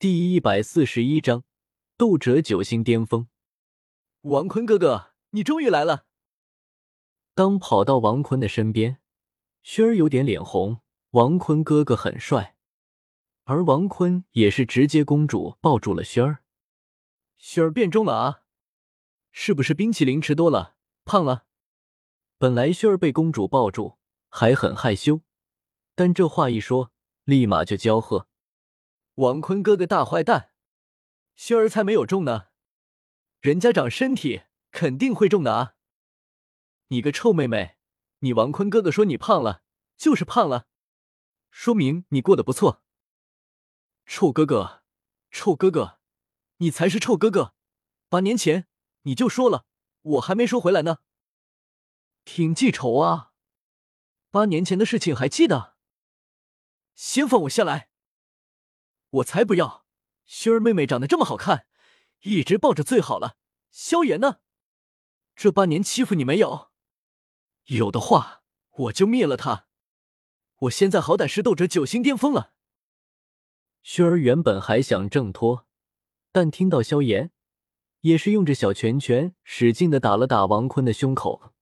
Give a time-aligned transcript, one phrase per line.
[0.00, 1.42] 第一百四十一章
[1.96, 3.26] 斗者九星巅峰。
[4.20, 6.06] 王坤哥哥，你终于来了！
[7.34, 9.00] 当跑到王坤的身边，
[9.64, 10.82] 轩儿有点脸红。
[11.10, 12.54] 王坤哥哥很帅，
[13.42, 16.44] 而王坤也是直接公主抱住了轩儿。
[17.36, 18.42] 轩儿变重了啊！
[19.32, 21.46] 是不是冰淇淋吃多了，胖了？
[22.38, 25.22] 本来轩儿被公主抱住还很害羞，
[25.96, 26.92] 但这话一说，
[27.24, 28.28] 立马就娇喝
[29.18, 30.52] ：“王坤哥哥大坏蛋，
[31.34, 32.50] 轩儿才没有重呢，
[33.40, 35.74] 人家长身体肯定会重的啊！
[36.86, 37.78] 你个臭妹妹，
[38.20, 39.64] 你王坤哥哥说你胖了，
[39.96, 40.68] 就是胖了。”
[41.50, 42.84] 说明你过得不错，
[44.06, 44.84] 臭哥哥，
[45.32, 45.98] 臭哥哥，
[46.58, 47.56] 你才是臭哥哥！
[48.08, 48.68] 八年前
[49.02, 49.66] 你就说了，
[50.02, 50.98] 我还没说回来呢，
[52.24, 53.32] 挺记仇啊！
[54.30, 55.76] 八年前的事情还记得？
[56.94, 57.90] 先放我下来！
[59.10, 59.86] 我才不要！
[60.26, 61.66] 薰儿妹妹长得这么好看，
[62.22, 63.36] 一直抱着最好了。
[63.70, 64.40] 萧炎呢？
[65.34, 66.70] 这八年欺负你没有？
[67.66, 69.66] 有的话，我就灭了他！
[70.62, 72.52] 我现在好歹是斗者九星巅峰了。
[73.82, 75.66] 薰儿原本还想挣脱，
[76.32, 77.30] 但听到萧炎，
[78.00, 81.54] 也是用着小拳拳使劲的打了打王坤的胸口。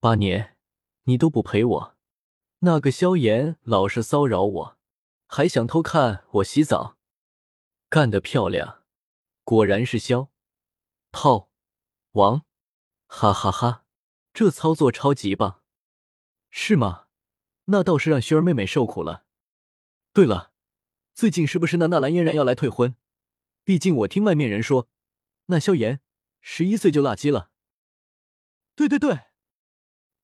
[0.00, 0.56] 八年
[1.04, 1.96] 你都不陪我，
[2.60, 4.77] 那个萧炎老是骚扰我，
[5.30, 6.96] 还想偷看我洗澡，
[7.90, 8.82] 干得漂亮！
[9.44, 10.30] 果然是萧
[11.12, 11.50] 炮
[12.12, 12.46] 王，
[13.06, 13.84] 哈哈哈，
[14.32, 15.62] 这操作超级棒，
[16.48, 17.08] 是吗？
[17.66, 19.26] 那倒是让薰儿妹妹受苦了。
[20.14, 20.52] 对了，
[21.14, 22.96] 最近是不是那纳兰嫣然要来退婚？
[23.64, 24.88] 毕竟我听外面人说，
[25.46, 26.00] 那萧炎
[26.40, 27.50] 十一岁就辣鸡了。
[28.74, 29.24] 对对对，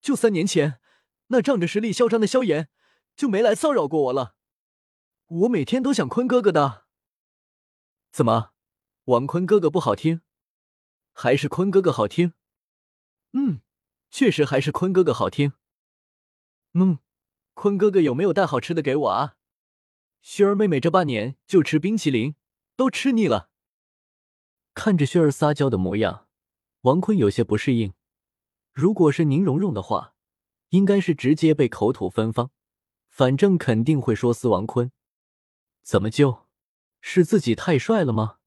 [0.01, 0.81] 就三年前，
[1.27, 2.71] 那仗着实力嚣张的萧炎
[3.15, 4.37] 就没来骚扰过我了。
[5.27, 6.85] 我每天都想坤哥哥的。
[8.13, 8.53] 怎么，
[9.05, 10.21] 王坤哥哥不好听？
[11.13, 12.35] 还是坤哥哥好听？
[13.33, 13.61] 嗯，
[14.11, 15.53] 确实还是坤哥哥好听。
[16.75, 16.99] 嗯。
[17.55, 19.37] 坤哥哥有没有带好吃的给我啊？
[20.25, 22.35] 薰儿妹妹这半年就吃冰淇淋，
[22.75, 23.49] 都吃腻了。
[24.75, 26.27] 看着薰儿撒娇的模样，
[26.81, 27.95] 王坤有些不适应。
[28.73, 30.17] 如果是宁荣荣的话，
[30.71, 32.51] 应该是直接被口吐芬芳，
[33.09, 34.91] 反正肯定会说撕王坤。
[35.85, 36.49] 怎么就？
[37.01, 38.39] 是自己太帅了吗？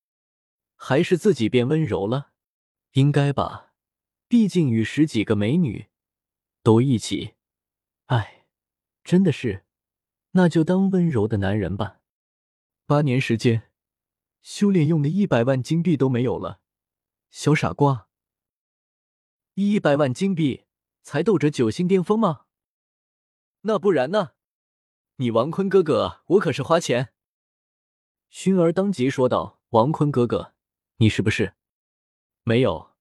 [0.76, 2.32] 还是自己变温柔了？
[2.94, 3.72] 应该吧，
[4.28, 5.88] 毕竟与十几个美女
[6.62, 7.36] 都一起，
[8.08, 8.34] 哎。
[9.04, 9.64] 真的是，
[10.32, 12.02] 那就当温柔的男人吧。
[12.86, 13.72] 八年时间，
[14.42, 16.60] 修炼用的一百万金币都没有了，
[17.30, 18.10] 小傻瓜。
[19.54, 20.66] 一百万金币
[21.04, 22.48] 才斗者九星巅峰吗？
[23.62, 24.34] 那不然呢？
[25.16, 27.14] 你王坤哥哥，我可是花钱。
[28.30, 30.54] 熏儿当即说道：“王坤哥哥，
[30.98, 31.56] 你是不是
[32.44, 32.96] 没有？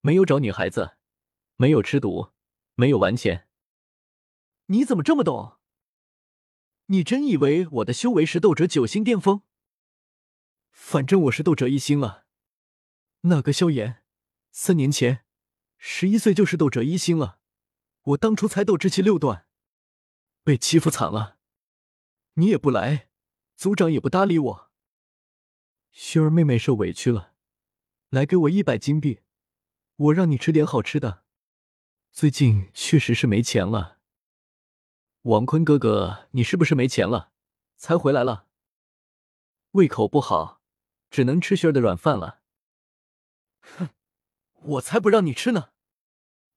[0.00, 0.96] 没有找女孩子，
[1.56, 2.32] 没有吃毒，
[2.74, 3.48] 没有玩钱。”
[4.66, 5.58] 你怎么这么懂？
[6.86, 9.42] 你真以为我的修为是斗者九星巅峰？
[10.70, 12.26] 反正我是斗者一星了。
[13.22, 14.02] 那个萧炎，
[14.50, 15.24] 三年前
[15.78, 17.38] 十一岁就是斗者一星了。
[18.02, 19.46] 我当初才斗之气六段，
[20.42, 21.38] 被欺负惨了。
[22.34, 23.08] 你也不来，
[23.56, 24.70] 族长也不搭理我。
[25.92, 27.34] 薰儿妹妹受委屈了，
[28.10, 29.20] 来给我一百金币，
[29.96, 31.24] 我让你吃点好吃的。
[32.10, 33.98] 最近确实是没钱了。
[35.22, 37.32] 王坤哥哥，你是不是没钱了，
[37.76, 38.46] 才回来了？
[39.72, 40.60] 胃口不好，
[41.10, 42.42] 只能吃薰儿的软饭了。
[43.60, 43.88] 哼，
[44.62, 45.70] 我才不让你吃呢！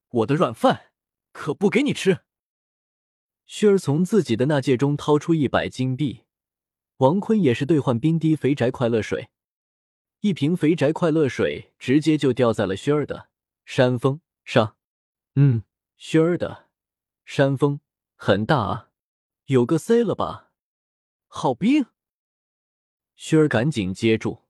[0.09, 0.91] 我的软饭
[1.31, 2.25] 可不给你吃。
[3.47, 6.25] 薰儿从自己的那戒中掏出一百金币，
[6.97, 9.30] 王坤也是兑换冰滴肥宅快乐水，
[10.22, 13.30] 一瓶肥宅快乐水直接就掉在了薰儿的
[13.66, 14.75] 山峰上。
[15.35, 15.63] 嗯，
[16.00, 16.69] 薰儿的
[17.24, 17.80] 山峰。
[18.16, 18.90] 很大啊，
[19.46, 20.52] 有个 C 了吧？
[21.28, 21.85] 好冰！
[23.16, 24.41] 薰儿赶紧接住，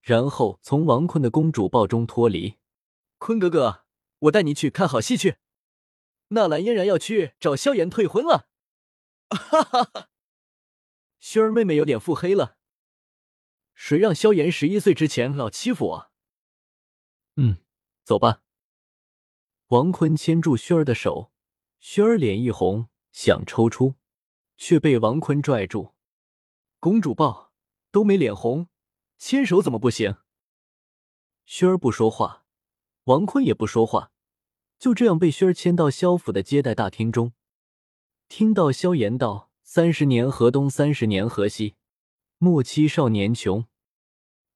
[0.00, 2.56] 然后从王坤的公主抱中脱离。
[3.18, 3.84] 坤哥哥，
[4.20, 5.36] 我带你去看好戏去。
[6.28, 8.48] 纳兰嫣然要去找萧炎退婚了。
[9.28, 10.08] 哈哈哈！
[11.22, 12.56] 萱儿妹妹有点腹黑了。
[13.74, 16.12] 谁让萧炎十一岁之前老欺负我？
[17.36, 17.58] 嗯，
[18.02, 18.42] 走吧。
[19.68, 21.30] 王坤牵住萱儿的手，
[21.78, 22.88] 萱儿脸一红。
[23.12, 23.94] 想抽出，
[24.56, 25.94] 却被王坤拽住。
[26.80, 27.52] 公主抱
[27.92, 28.68] 都没脸红，
[29.16, 30.16] 牵手怎么不行？
[31.44, 32.46] 萱儿不说话，
[33.04, 34.10] 王坤也不说话，
[34.78, 37.34] 就这样被萱儿牵到萧府的接待大厅中。
[38.28, 41.76] 听到萧炎道：“三十年河东，三十年河西，
[42.38, 43.66] 莫欺少年穷。”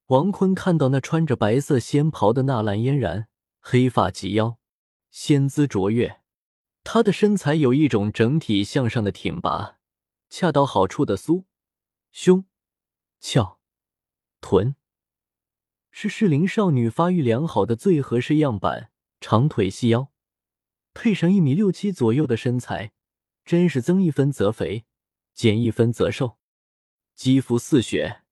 [0.07, 3.27] 王坤看到那穿着白色仙袍的纳兰嫣然，
[3.59, 4.57] 黑发及腰，
[5.09, 6.21] 仙姿卓越。
[6.83, 9.79] 她的身材有一种整体向上的挺拔，
[10.29, 11.43] 恰到好处的酥
[12.11, 12.45] 胸
[13.19, 13.59] 翘
[14.39, 14.75] 臀，
[15.91, 18.91] 是适龄少女发育良好的最合适样板。
[19.19, 20.11] 长腿细腰，
[20.93, 22.93] 配上一米六七左右的身材，
[23.43, 24.85] 真是增一分则肥，
[25.37, 26.39] 减一分则瘦。
[27.13, 28.23] 肌肤似雪。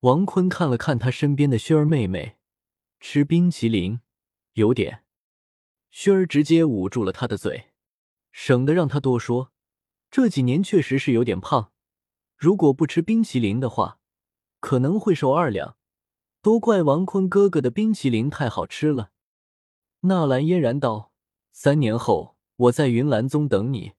[0.00, 2.38] 王坤看了看他身边的萱儿妹妹，
[2.98, 4.00] 吃冰淇淋
[4.54, 5.04] 有点。
[5.90, 7.72] 萱儿直接捂住了他的嘴，
[8.32, 9.52] 省得让他多说。
[10.10, 11.72] 这几年确实是有点胖，
[12.38, 13.98] 如果不吃冰淇淋的话，
[14.60, 15.76] 可能会瘦二两。
[16.40, 19.10] 都怪王坤哥哥的冰淇淋太好吃了。
[20.00, 21.12] 纳兰嫣然道
[21.52, 23.92] ：“三年后，我在云岚宗等你。”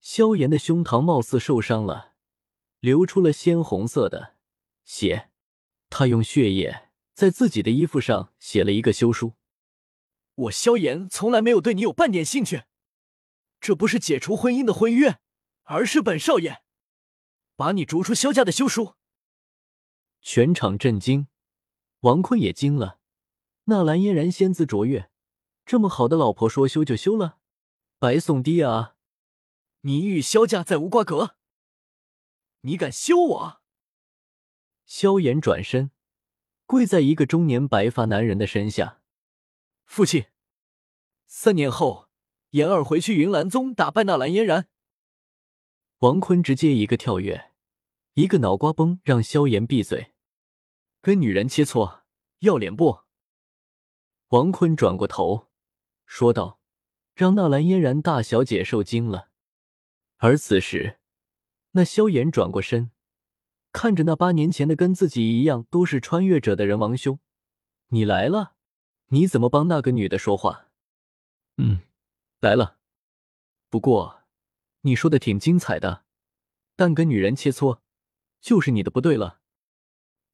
[0.00, 2.14] 萧炎的胸膛貌似受伤了，
[2.80, 4.36] 流出了鲜红色的
[4.84, 5.30] 血。
[5.90, 9.34] 他用血液在自己的衣服上写了一个休书
[10.34, 12.64] ：“我萧炎从来没有对你有半点兴趣，
[13.60, 15.18] 这不是解除婚姻的婚约，
[15.64, 16.62] 而是本少爷
[17.56, 18.94] 把你逐出萧家的休书。”
[20.20, 21.28] 全场震惊，
[22.00, 22.98] 王坤也惊了。
[23.64, 25.10] 纳兰嫣然仙姿卓越，
[25.66, 27.38] 这么好的老婆说休就休了，
[27.98, 28.96] 白送爹啊！
[29.82, 31.36] 你与萧家再无瓜葛，
[32.62, 33.60] 你敢休我？
[34.84, 35.92] 萧炎转身，
[36.66, 39.00] 跪在一个中年白发男人的身下。
[39.84, 40.26] 父亲，
[41.26, 42.08] 三年后，
[42.50, 44.68] 言儿回去云岚宗打败纳兰嫣然。
[45.98, 47.52] 王坤直接一个跳跃，
[48.14, 50.14] 一个脑瓜崩，让萧炎闭嘴。
[51.00, 52.00] 跟女人切磋，
[52.40, 53.02] 要脸不？
[54.28, 55.48] 王坤转过头，
[56.04, 56.60] 说道
[57.14, 59.27] ：“让纳兰嫣然大小姐受惊了。”
[60.18, 60.98] 而此时，
[61.72, 62.90] 那萧炎转过身，
[63.72, 67.20] 看着那八年前的跟自己一样都是穿越者的人王兄
[67.88, 68.54] ：“你来了？
[69.08, 70.68] 你怎么帮那个女的说话
[71.56, 71.80] ？”“嗯，
[72.40, 72.78] 来了。
[73.70, 74.22] 不过，
[74.80, 76.04] 你说的挺精彩的，
[76.74, 77.80] 但跟女人切磋，
[78.40, 79.40] 就是你的不对了。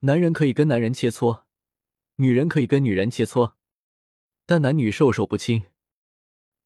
[0.00, 1.44] 男人可以跟男人切磋，
[2.16, 3.54] 女人可以跟女人切磋。”
[4.46, 5.66] 但男女授受不亲，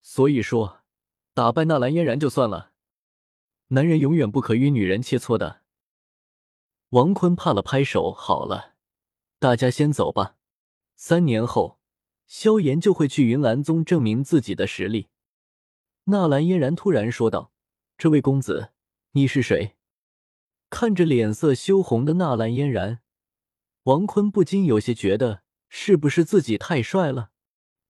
[0.03, 0.83] 所以说
[1.35, 2.73] 打败纳兰嫣然就算了，
[3.69, 5.63] 男人永远不可与女人切磋的。
[6.91, 8.77] 王坤拍了拍手，好了，
[9.39, 10.37] 大家先走吧。
[10.97, 11.79] 三年后，
[12.27, 15.09] 萧炎就会去云岚宗证明自己的实力。
[16.05, 17.53] 纳兰嫣然突然说道
[17.99, 18.73] ：“这位公子，
[19.13, 19.77] 你是谁？”
[20.71, 23.01] 看着脸色羞红的纳兰嫣然，
[23.83, 27.33] 王坤不禁有些觉得，是不是自己太帅了？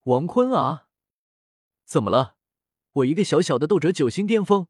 [0.02, 0.88] 王坤啊，
[1.84, 2.34] 怎么了？
[2.94, 4.66] 我一个小小的斗者九星巅峰，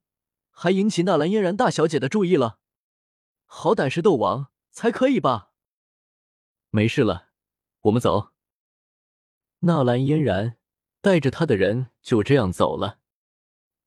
[0.60, 2.58] 还引起纳兰嫣然大小姐的注意了？
[3.46, 5.52] 好歹是斗王才可以吧？
[6.70, 7.28] 没事了，
[7.82, 8.30] 我们走。
[9.60, 10.56] 纳兰嫣然
[11.00, 12.98] 带着他的人就这样走了。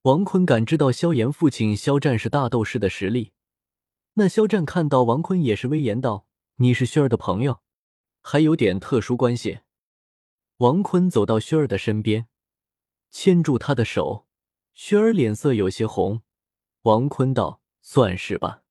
[0.03, 3.33] 王坤感知到萧炎父亲萧战是大斗士的实力。
[4.13, 6.25] 那萧战看到王坤也是威严道
[6.55, 7.59] ：“你是薰儿的朋友，
[8.21, 9.59] 还有点特殊关系。”
[10.59, 12.29] 王坤走到薰儿的身边，
[13.09, 14.25] 牵住她的手。
[14.73, 16.21] 薰儿脸色有些红。
[16.83, 18.61] 王坤道：“算是吧。”